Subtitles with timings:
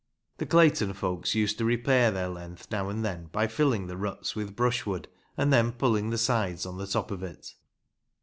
[0.39, 4.35] The Clayton folks used to repair their length now and then by filling the ruts
[4.35, 7.53] with brushwood, and then pulling the sides on the top of it.